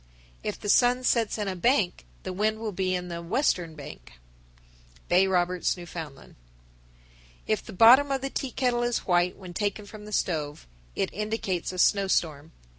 _1075. 0.43 0.49
If 0.49 0.59
the 0.59 0.75
sun 0.75 1.03
sets 1.03 1.37
in 1.37 1.47
a 1.47 1.55
bank, 1.55 2.05
the 2.23 2.33
wind 2.33 2.57
will 2.59 2.71
be 2.71 2.95
in 2.95 3.09
the 3.09 3.21
"western 3.21 3.75
bank." 3.75 4.13
Bay 5.09 5.27
Roberts, 5.27 5.77
N.F. 5.77 5.93
1076. 5.93 6.35
If 7.45 7.63
the 7.63 7.71
bottom 7.73 8.09
of 8.09 8.21
the 8.21 8.31
tea 8.31 8.49
kettle 8.49 8.81
is 8.81 9.05
white 9.05 9.37
when 9.37 9.53
taken 9.53 9.85
from 9.85 10.05
the 10.05 10.11
stove, 10.11 10.65
it 10.95 11.13
indicates 11.13 11.71
a 11.71 11.77
snowstorm. 11.77 12.51